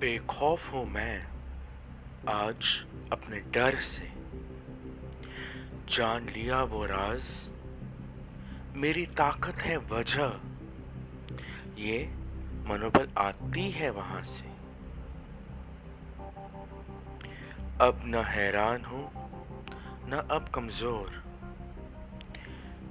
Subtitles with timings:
[0.00, 1.26] बेखौफ हूँ मैं
[2.28, 4.12] आज अपने डर से।
[5.88, 7.22] जान लिया वो राज,
[8.76, 10.40] मेरी ताकत है वजह।
[11.78, 12.12] ये
[12.66, 14.44] मनोबल आती है वहाँ से।
[17.80, 19.10] अब न हैरान हूँ,
[20.08, 21.22] न अब कमज़ोर।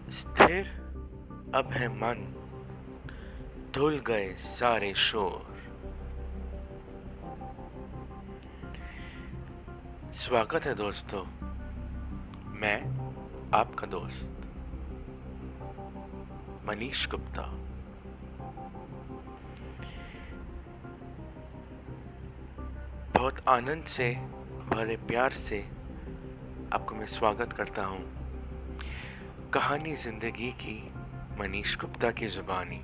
[0.10, 0.66] स्थिर,
[1.56, 2.32] अब है मन,
[3.76, 5.55] धुल गए सारे शोर।
[10.26, 11.24] स्वागत है दोस्तों।
[12.52, 12.78] मैं
[13.54, 14.30] आपका दोस्त,
[16.66, 17.42] मनीष गुप्ता।
[23.20, 24.16] बहुत आनंद से,
[24.72, 25.62] भरे प्यार से
[26.74, 28.04] आपको मैं स्वागत करता हूँ।
[29.54, 30.94] कहानी ज़िंदगी की
[31.40, 32.84] मनीष गुप्ता की जुबानी।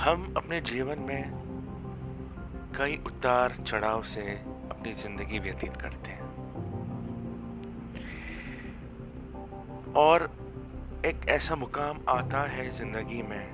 [0.00, 1.32] हम अपने जीवन में
[2.76, 4.22] कई उतार चढ़ाव से
[4.70, 6.28] अपनी ज़िंदगी व्यतीत करते हैं।
[9.96, 10.22] और
[11.06, 13.50] एक ऐसा मुकाम आता है ज़िंदगी में,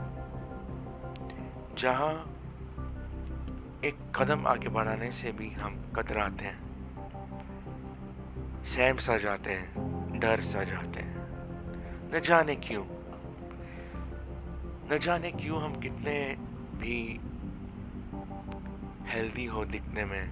[1.78, 2.12] जहाँ
[3.84, 6.58] एक कदम आगे बढ़ाने से भी हम कतराते हैं,
[8.66, 12.84] सहम सा जाते हैं, डर सा जाते हैं। न जाने क्यों
[14.92, 16.36] न जाने क्यों हम कितने
[16.76, 17.20] भी
[19.06, 20.30] हेल्दी हो दिखने में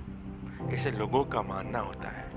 [0.73, 2.31] ऐसे लोगों का मानना होता है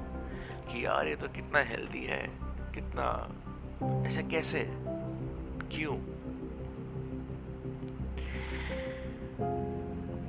[0.72, 2.28] कि यार ये तो कितना हेल्दी है,
[2.76, 4.64] कितना, ऐसे कैसे,
[5.76, 5.98] क्यों?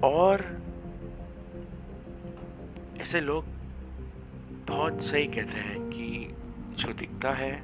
[0.02, 0.62] और
[3.00, 3.44] ऐसे लोग
[4.68, 6.36] बहुत सही कहते हैं कि
[6.74, 7.62] जो दिखता है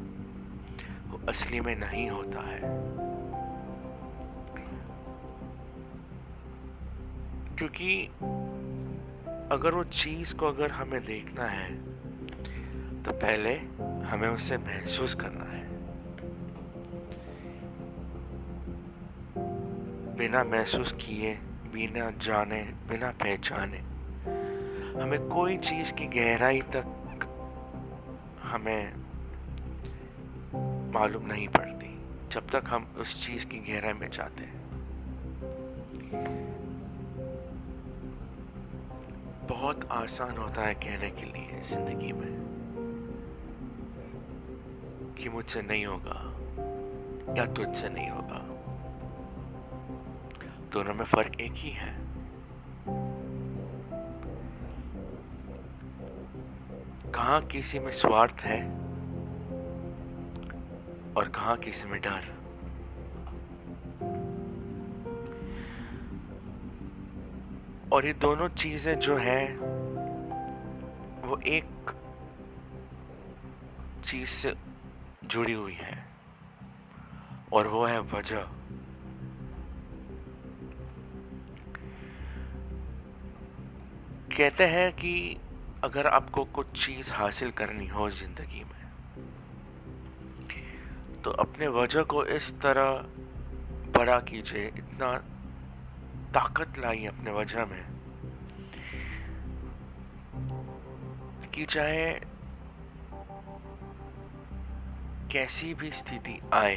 [1.08, 3.03] वो असली में नहीं होता है।
[7.58, 8.06] क्योंकि
[9.52, 11.74] अगर वो चीज़ को अगर हमें देखना है
[13.02, 13.54] तो पहले
[14.06, 15.64] हमें उसे महसूस करना है।
[20.16, 21.34] बिना महसूस किए,
[21.72, 23.78] बिना जाने, बिना पहचाने,
[25.02, 26.84] हमें कोई चीज़ की गहराई तक
[28.42, 28.92] हमें
[30.92, 31.94] मालूम नहीं पड़ती,
[32.32, 34.63] जब तक हम उस चीज़ की गहराई में जाते हैं।
[39.48, 42.32] बहुत आसान होता है कहने के लिए ज़िंदगी में
[45.18, 46.20] कि मुझसे नहीं होगा
[47.38, 48.38] या तुझसे नहीं होगा।
[50.72, 51.92] दोनों में फ़र्क एक ही है।
[57.14, 58.60] कहा किसी में स्वार्थ है
[61.16, 62.33] और कहा किसी में डर?
[67.94, 69.56] और ये दोनों चीज़ें जो हैं,
[71.22, 71.90] वो एक
[74.06, 74.54] चीज़ से
[75.24, 76.06] जुड़ी हुई है।
[77.52, 78.40] और वो है वजह।
[84.36, 85.36] कहते हैं कि
[85.84, 88.82] अगर आपको कुछ चीज़ हासिल करनी हो ज़िंदगी में
[91.22, 92.90] तो अपने वजह को इस तरह
[93.98, 95.12] बड़ा कीजिए। इतना
[96.34, 97.94] ताकत लाई अपने वजह में।
[101.54, 102.12] कि चाहे
[105.32, 106.76] कैसी भी स्थिति आए,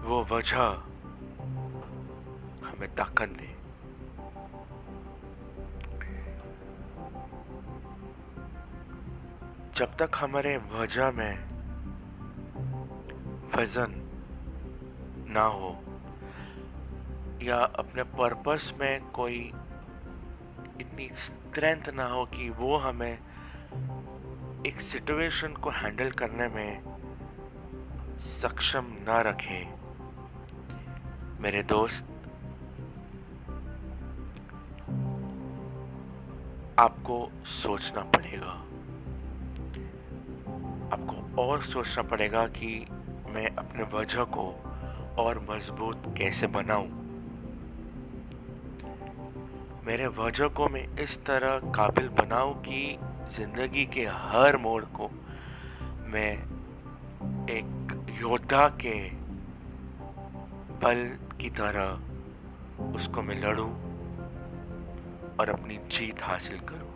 [0.00, 0.62] वो वजह
[2.68, 3.56] हमें ताकत दे।
[9.76, 11.34] जब तक हमारे वजह में
[13.56, 14.00] वज़न
[15.28, 15.80] ना हो
[17.44, 19.52] या अपने पर्पस में कोई
[20.80, 23.18] इतनी स्ट्रेंथ ना हो कि वो हमें
[24.66, 26.82] एक सिचुएशन को हैंडल करने में
[28.42, 29.66] सक्षम ना रखे।
[31.42, 32.04] मेरे दोस्त,
[36.78, 38.52] आपको सोचना पड़ेगा।
[40.92, 42.86] आपको और सोचना पड़ेगा कि
[43.28, 44.50] मैं अपने वजह को
[45.18, 47.03] और मज़बूत कैसे बनाऊँ।
[49.86, 52.98] मेरे वजह को मैं इस तरह काबिल बनाऊँ कि
[53.36, 55.08] ज़िंदगी के हर मोड़ को
[56.06, 56.32] मैं
[57.50, 58.94] एक योद्धा के
[60.80, 63.70] बल की तरह उसको मैं लड़ूं
[65.36, 66.92] और अपनी जीत हासिल करूँ।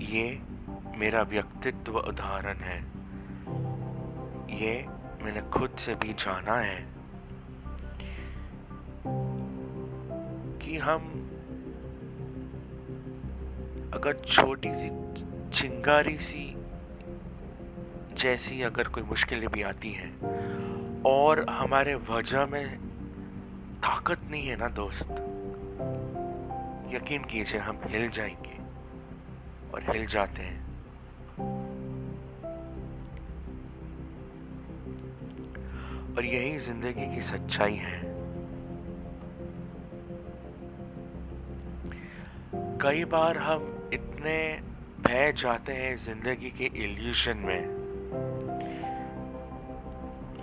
[0.00, 0.42] ये
[0.98, 2.78] मेरा व्यक्तित्व उदाहरण है।
[4.56, 4.86] ये
[5.22, 6.95] मैंने खुद से भी जाना है।
[10.66, 11.02] कि हम
[13.94, 14.88] अगर छोटी सी
[15.50, 16.56] चिंगारी सी
[18.16, 20.10] जैसी अगर कोई मुश्किलें भी आती हैं
[21.02, 22.78] और हमारे वजह में
[23.78, 25.10] ताकत नहीं है ना दोस्त,
[26.94, 28.58] यकीन कीजिए हम हिल जाएँगे
[29.74, 30.66] और हिल जाते हैं।
[36.16, 38.05] और यही ज़िंदगी की सच्चाई है।
[42.82, 44.60] कई बार हम इतने
[45.00, 47.66] बह जाते हैं ज़िंदगी के इल्यूशन में।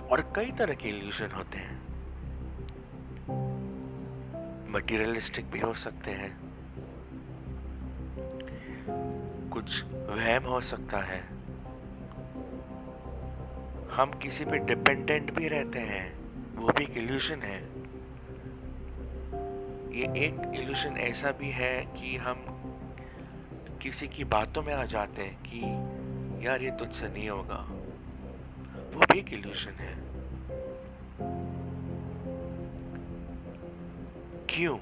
[0.08, 1.84] और कई तरह के इल्यूशन होते हैं।
[4.72, 6.38] मटीरियलिस्टिक भी हो सकते हैं।
[9.50, 11.20] कुछ वहम हो सकता है।
[13.90, 16.16] हम किसी पे डिपेंडेंट भी रहते हैं।
[16.56, 17.73] वो भी एक इल्यूशन है।
[19.94, 22.44] ये एक इल्यूशन ऐसा भी है कि हम
[23.82, 25.60] किसी की बातों में आ जाते हैं कि
[26.46, 27.66] यार ये तुझसे नहीं होगा।
[28.94, 29.94] वो भी एक इल्यूशन है।
[34.50, 34.78] क्यों?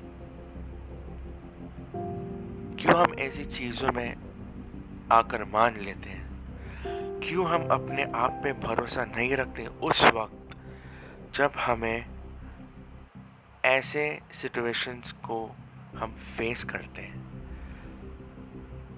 [2.76, 4.14] क्यों हम ऐसी चीज़ों में
[5.12, 6.30] आकर मान लेते हैं?
[7.20, 10.56] क्यों हम अपने आप पे भरोसा नहीं रखते उस वक्त
[11.34, 12.11] जब हमें
[13.64, 15.56] ऐसे सिचुएशंस को
[15.96, 17.32] हम फेस करते हैं।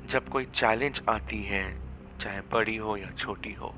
[0.06, 1.80] जब कोई चैलेंज आती है,
[2.18, 3.74] चाहे बड़ी हो या छोटी हो,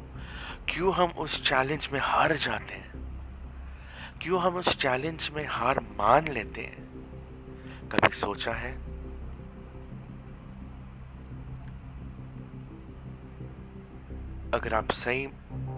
[0.69, 2.93] क्यों हम उस चैलेंज में हार जाते हैं?
[4.23, 6.85] क्यों हम उस चैलेंज में हार मान लेते हैं?
[7.88, 8.73] कभी सोचा है?
[14.50, 15.29] अगर आप सही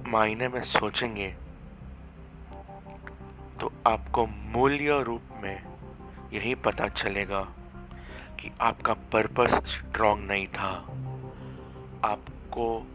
[0.07, 1.37] मायने में सोचेंगे
[3.89, 5.65] आपको मूल्य रूप में
[6.33, 7.41] यही पता चलेगा
[8.41, 10.69] कि आपका पर्पस स्ट्रांग नहीं था।
[12.05, 12.87] आपको,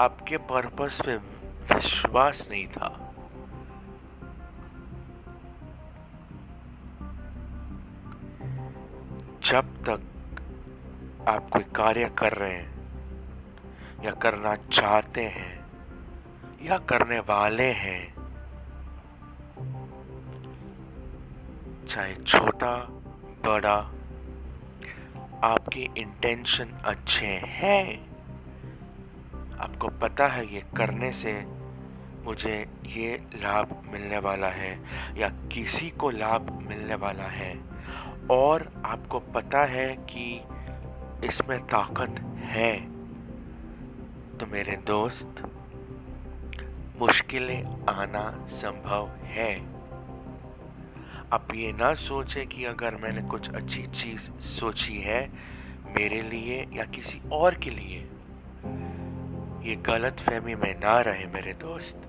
[0.00, 1.16] आपके पर्पस पे
[1.74, 3.14] विश्वास नहीं था।
[9.44, 10.00] जब तक
[11.28, 12.74] आप कोई कार्य कर रहे हैं,
[14.04, 15.66] या करना चाहते हैं,
[16.62, 18.13] या करने वाले हैं
[21.88, 22.76] चाहे छोटा,
[23.46, 23.90] बड़ा,
[25.42, 28.10] आपके इंटेंशन अच्छे हैं।
[29.58, 31.44] आपको पता है ये करने से
[32.24, 34.80] मुझे ये लाभ मिलने वाला है
[35.16, 37.60] या किसी को लाभ मिलने वाला है।
[38.30, 40.40] और आपको पता है कि
[41.26, 42.80] इसमें ताकत है।
[44.38, 45.50] तो मेरे दोस्त,
[46.98, 49.74] मुश्किलें आना संभव है।
[51.34, 55.30] आप ये ना सोचे कि अगर मैंने कुछ अच्छी चीज़ सोची है
[55.86, 57.98] मेरे लिए या किसी और के लिए,
[59.70, 62.02] ये गलत फहमी में ना रहे मेरे दोस्त,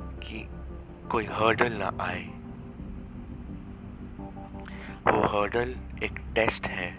[0.00, 0.48] कि
[1.10, 2.24] कोई हर्डल ना आए।
[5.12, 6.96] वो हर्डल एक टेस्ट है।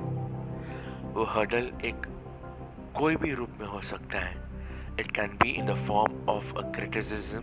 [1.13, 2.07] वो हर्डल एक
[2.95, 4.35] कोई भी रूप में हो सकता है।
[4.99, 7.41] It can be in the form of a criticism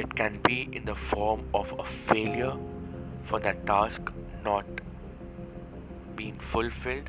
[0.00, 2.50] it can be in the form of a failure
[3.30, 4.12] for that task
[4.46, 4.80] not
[6.16, 7.08] been fulfilled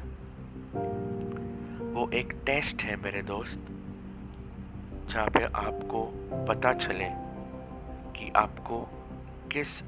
[1.94, 3.60] वो एक टेस्ट है मेरे दोस्त,
[5.10, 6.04] जहाँ पे आपको
[6.48, 7.10] पता चले
[8.20, 8.82] कि आपको
[9.52, 9.82] किस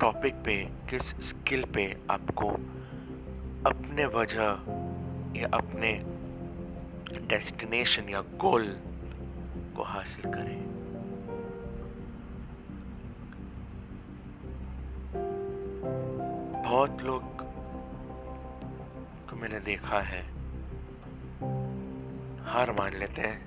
[0.00, 2.48] टॉपिक पे, किस स्किल पे आपको
[3.70, 4.48] अपने वजह
[5.40, 5.92] या अपने
[7.26, 8.76] डेस्टिनेशन या गोल
[9.76, 10.60] को हासिल करें।
[16.62, 17.22] बहुत लोग
[19.30, 20.22] को मैंने देखा है,
[22.44, 23.40] हार मान लेते हैं,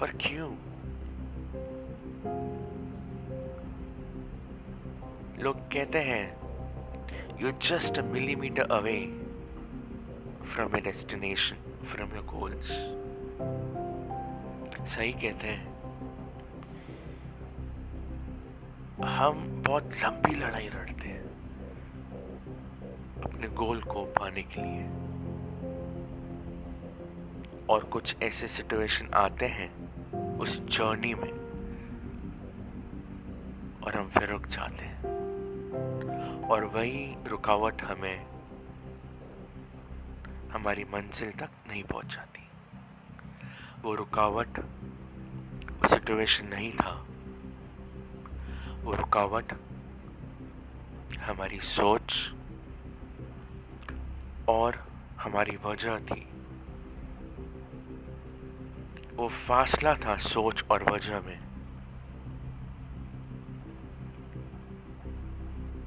[0.00, 0.50] पर क्यों?
[5.42, 6.24] लोग कहते हैं
[7.40, 8.98] you just a millimetre away
[10.54, 12.70] from a destination from your goals
[14.86, 15.76] सही कहते हैं।
[19.02, 21.24] हम बहुत लंबी लड़ाई लड़ते हैं
[23.22, 24.86] अपने गोल को पाने के लिए।
[27.68, 29.70] और कुछ ऐसे सिचुएशन आते हैं
[30.38, 31.32] उस जर्नी में
[33.84, 34.96] और हम फिर रुक जाते हैं।
[36.48, 38.26] और वही रुकावट हमें
[40.50, 42.35] हमारी मंजिल तक नहीं पहुंचाती।
[43.86, 44.58] वो रुकावट
[45.86, 46.92] सिचुएशन नहीं था।
[48.84, 49.52] वो रुकावट
[51.20, 52.14] हमारी सोच
[54.48, 54.78] और
[55.18, 56.26] हमारी वजह थी।
[59.14, 61.38] वो फासला था सोच और वजह में,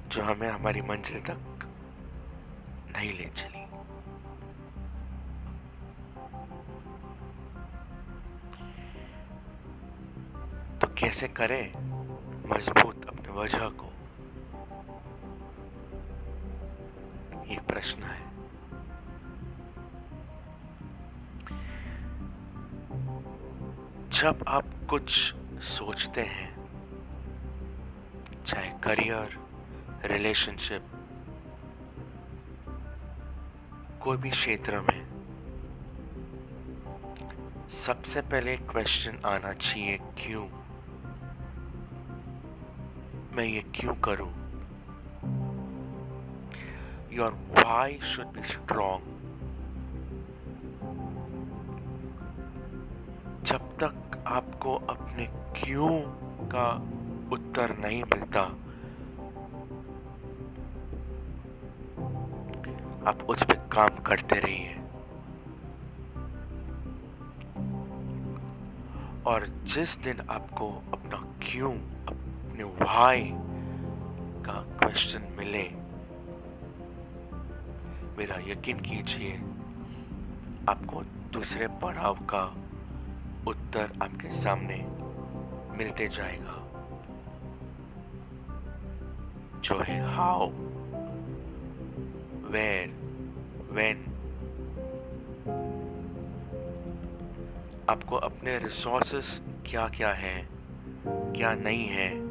[0.09, 1.67] जो हमें हमारी मंजिल तक
[2.95, 3.58] नहीं ले चली।
[10.99, 11.73] कैसे करें
[12.49, 13.85] मज़बूत अपने वजह को?
[17.47, 18.29] ये प्रश्न है।
[24.09, 26.55] जब आप कुछ सोचते हैं,
[28.45, 29.39] चाहे करियर,
[30.05, 30.85] रिलेशनशिप,
[34.01, 35.07] कोई भी क्षेत्र में,
[37.85, 40.58] सबसे पहले क्वेश्चन आना चाहिए, क्यों?
[43.39, 44.31] मैं ये क्यों करूँ?
[47.11, 49.05] Your why should be strong
[53.45, 55.25] जब तक आपको अपने
[55.59, 56.01] क्यों
[56.45, 56.65] का
[57.35, 58.41] उत्तर नहीं मिलता,
[63.09, 64.75] आप उस पर काम करते रहिए।
[69.25, 71.98] और जिस दिन आपको अपना क्यों
[72.59, 73.29] अपने वाई
[74.45, 75.63] का क्वेश्चन मिले।
[78.17, 79.33] मेरा यकीन कीजिए,
[80.69, 82.43] आपको दूसरे पड़ाव का
[83.47, 84.77] उत्तर आपके सामने
[85.77, 86.57] मिलते जाएगा।
[89.59, 90.49] जो है हाउ
[92.51, 92.97] वेर
[93.71, 94.07] when
[97.89, 100.49] आपको अपने रिसोर्सेस क्या क्या हैं,
[101.07, 102.28] क्या नहीं है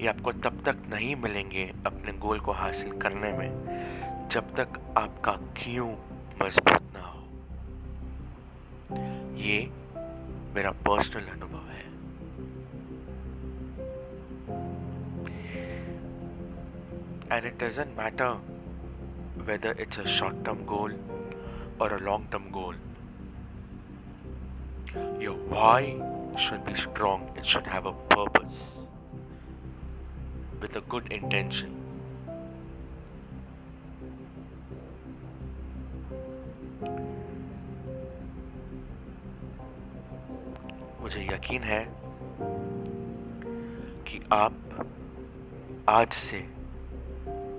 [0.00, 5.32] ये आपको तब तक नहीं मिलेंगे अपने गोल को हासिल करने में, जब तक आपका
[5.56, 5.88] क्यों
[6.42, 7.22] मज़बूत ना हो।
[9.38, 9.58] ये
[10.54, 11.86] मेरा पर्सनल अनुभव है।
[17.32, 18.30] And it doesn't matter
[19.48, 20.98] whether it's a short term goal
[21.82, 22.76] और a long term goal
[25.24, 25.92] your why
[26.46, 28.77] should be strong it should have a purpose
[30.60, 31.74] with a good intention.
[41.00, 41.84] मुझे यकीन है
[44.08, 44.54] कि आप
[45.88, 46.38] आज से,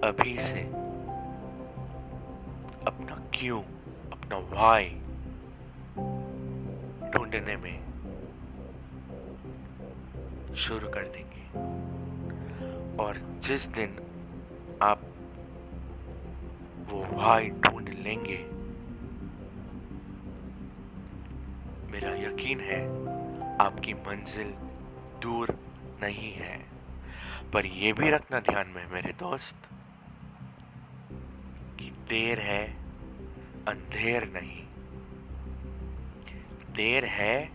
[0.03, 0.61] अभी से
[2.87, 3.61] अपना क्यों,
[4.11, 4.89] अपना वाई
[7.11, 7.77] ढूँढने में
[10.55, 11.88] शुरू कर देंगे
[12.99, 13.95] और जिस दिन
[14.81, 15.01] आप
[16.89, 18.37] वो भाई ढूंढ लेंगे,
[21.91, 22.81] मेरा यकीन है
[23.59, 24.51] आपकी मंजिल
[25.21, 25.51] दूर
[26.01, 26.57] नहीं है।
[27.53, 29.55] पर यह भी रखना ध्यान में, मेरे दोस्त,
[31.79, 32.67] कि देर है,
[33.67, 34.65] अंधेर नहीं।
[36.73, 37.45] देर है,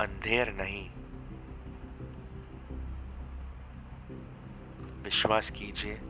[0.00, 0.90] अंधेर नहीं।
[5.02, 6.00] विश्वास कीजिए,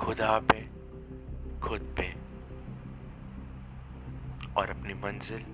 [0.00, 0.60] खुदा पे
[1.60, 2.12] खुद पे।
[4.56, 5.44] और अपनी मंजिल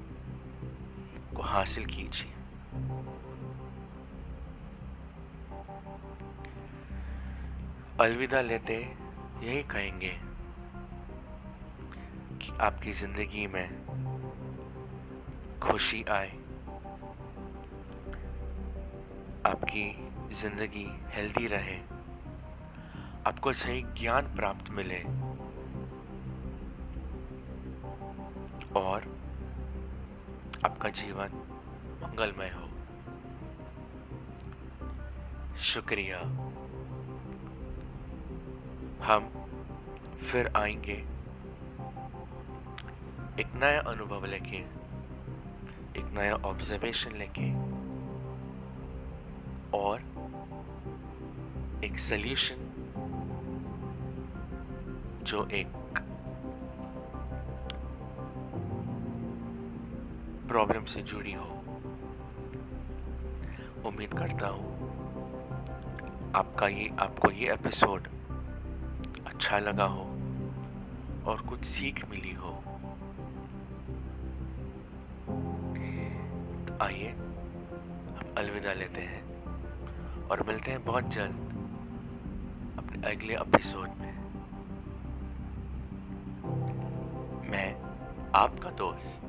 [1.37, 2.33] को हासिल कीजिए।
[8.01, 8.97] अलविदा लेते
[9.43, 10.19] यही कहेंगे
[12.43, 13.69] कि आपकी ज़िंदगी में
[15.63, 16.31] खुशी आए।
[19.47, 21.98] आपकी ज़िंदगी हेल्दी रहे।
[23.29, 24.99] आपको सही ज्ञान प्राप्त मिले।
[28.81, 29.17] और
[30.65, 31.29] आपका जीवन
[32.03, 32.69] मंगलमय हो।
[35.59, 36.19] शुक्रिया।
[39.05, 39.29] हम
[40.33, 41.07] फिर आएँगे।
[43.41, 44.57] एक नया अनुभव लेके,
[46.01, 47.53] एक नया ऑब्जर्वेशन लेके,
[49.79, 50.01] और
[51.85, 52.75] एक सल्यूशन
[55.29, 55.67] जो एक
[60.49, 61.47] प्रॉब्लम से जुड़ी हो।
[63.89, 64.71] उम्मीद करता हूँ
[66.35, 68.09] आपका ये, आपको ये एपिसोड
[69.27, 70.05] अच्छा लगा हो
[71.27, 72.53] और कुछ सीख मिली हो।
[76.67, 79.23] तो आइए, हम अलविदा लेते हैं
[80.29, 81.37] और मिलते हैं बहुत जल्द
[82.79, 84.18] अपने अगले एपिसोड में।
[88.35, 89.23] आपका दोस्त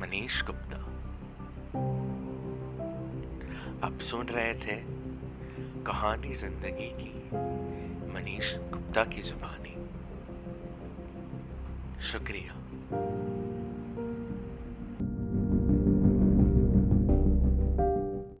[0.00, 0.76] मनीष गुप्ता।
[3.86, 4.76] आप सुन रहे थे
[5.82, 7.36] कहानी ज़िंदगी की,
[8.12, 9.74] मनीष गुप्ता की जुबानी।
[12.02, 12.69] शुक्रिया।